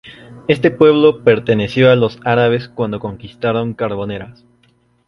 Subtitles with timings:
[0.47, 4.43] Este pueblo perteneció a los árabes cuando conquistaron Carboneras.